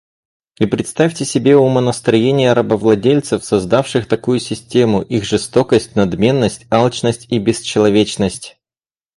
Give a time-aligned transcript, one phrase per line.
[0.59, 8.57] И представьте себе умонастроения рабовладельцев, создавших такую систему: их жестокость, надменность, алчность и бесчеловечность.